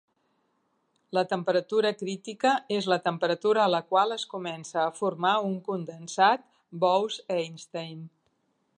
[1.17, 6.51] La temperatura crítica és la temperatura a la qual es comença a formar un condensat
[6.87, 8.07] Bose-Einstein.